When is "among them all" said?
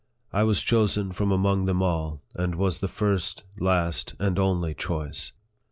1.31-2.23